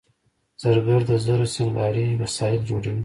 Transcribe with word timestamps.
زرګر 0.61 1.01
د 1.09 1.11
زرو 1.25 1.45
سینګاري 1.55 2.07
وسایل 2.21 2.61
جوړوي 2.69 2.99